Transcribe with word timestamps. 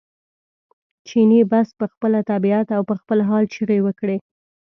چیني 1.07 1.41
بس 1.51 1.67
په 1.79 1.85
خپله 1.91 2.19
طبعیت 2.31 2.67
او 2.75 2.81
په 2.89 2.95
خپل 3.01 3.19
حال 3.29 3.43
چغې 3.53 3.79
وکړې. 3.85 4.17